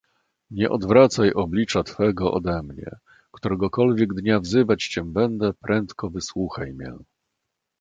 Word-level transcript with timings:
Nie 0.51 0.69
odwracaj 0.69 1.33
oblicza 1.33 1.83
Twego 1.83 2.33
odemnie: 2.33 2.95
któregokolwiek 3.31 4.13
dnia 4.13 4.39
wzywać 4.39 4.87
Cię 4.87 5.03
będę, 5.03 5.53
prędko 5.53 6.09
wysłuchaj 6.09 6.73
mię. 6.73 6.97